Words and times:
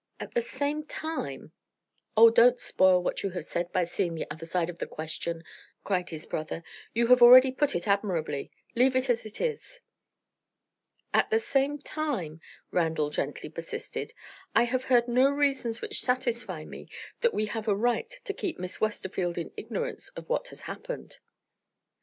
At 0.19 0.31
the 0.33 0.41
same 0.41 0.83
time" 0.83 1.51
"Oh, 2.17 2.31
don't 2.31 2.59
spoil 2.59 3.03
what 3.03 3.21
you 3.21 3.29
have 3.37 3.45
said 3.45 3.71
by 3.71 3.85
seeing 3.85 4.15
the 4.15 4.25
other 4.31 4.47
side 4.47 4.67
of 4.67 4.79
the 4.79 4.87
question!" 4.87 5.43
cried 5.83 6.09
his 6.09 6.25
brother 6.25 6.63
"You 6.91 7.05
have 7.05 7.21
already 7.21 7.51
put 7.51 7.75
it 7.75 7.87
admirably; 7.87 8.49
leave 8.75 8.95
it 8.95 9.11
as 9.11 9.27
it 9.27 9.39
is." 9.39 9.79
"At 11.13 11.29
the 11.29 11.37
same 11.37 11.77
time," 11.77 12.41
Randal 12.71 13.11
gently 13.11 13.47
persisted, 13.51 14.11
"I 14.55 14.63
have 14.63 14.85
heard 14.85 15.07
no 15.07 15.29
reasons 15.29 15.81
which 15.83 16.01
satisfy 16.01 16.65
me 16.65 16.89
that 17.19 17.31
we 17.35 17.45
have 17.45 17.67
a 17.67 17.75
right 17.75 18.09
to 18.23 18.33
keep 18.33 18.57
Miss 18.57 18.81
Westerfield 18.81 19.37
in 19.37 19.51
ignorance 19.55 20.09
of 20.15 20.27
what 20.29 20.47
has 20.47 20.61
happened." 20.61 21.19